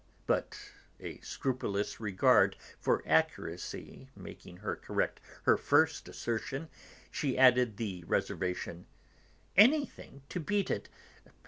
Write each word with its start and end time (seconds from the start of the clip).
But 0.25 0.57
a 0.99 1.19
scrupulous 1.19 1.99
regard 1.99 2.57
for 2.79 3.03
accuracy 3.05 4.09
making 4.15 4.57
her 4.57 4.75
correct 4.75 5.21
her 5.43 5.57
first 5.57 6.09
assertion, 6.09 6.69
she 7.11 7.37
added 7.37 7.77
the 7.77 8.03
reservation: 8.07 8.87
"anything 9.55 10.23
to 10.29 10.39
beat 10.39 10.71
it... 10.71 10.89